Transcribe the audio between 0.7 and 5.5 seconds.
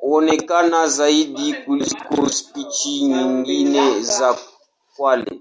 zaidi kuliko spishi nyingine za kwale.